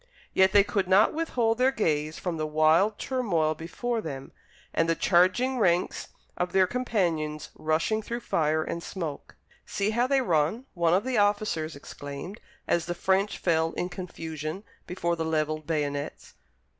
Yet 0.33 0.51
they 0.51 0.63
could 0.63 0.87
not 0.87 1.13
withhold 1.13 1.59
their 1.59 1.69
gaze 1.71 2.17
from 2.17 2.37
the 2.37 2.47
wild 2.47 2.97
turmoil 2.97 3.53
before 3.53 4.01
them, 4.01 4.31
and 4.73 4.89
the 4.89 4.95
charging 4.95 5.59
ranks 5.59 6.07
of 6.35 6.53
their 6.53 6.65
companions 6.65 7.51
rushing 7.53 8.01
through 8.01 8.21
fire 8.21 8.63
and 8.63 8.81
smoke. 8.81 9.35
"See 9.63 9.91
how 9.91 10.07
they 10.07 10.21
run," 10.23 10.65
one 10.73 10.95
of 10.95 11.03
the 11.03 11.19
officers 11.19 11.75
exclaimed, 11.75 12.41
as 12.67 12.87
the 12.87 12.95
French 12.95 13.37
fell 13.37 13.73
in 13.73 13.89
confusion 13.89 14.63
before 14.87 15.15
the 15.15 15.23
levelled 15.23 15.67
bayonets. 15.67 16.33